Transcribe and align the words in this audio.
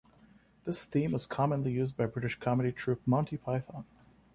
This 0.65 0.83
theme 0.85 1.11
was 1.11 1.27
commonly 1.27 1.71
used 1.73 1.95
by 1.95 2.07
British 2.07 2.35
comedy 2.39 2.71
troupe, 2.71 3.05
Monty 3.05 3.37
Python. 3.37 3.85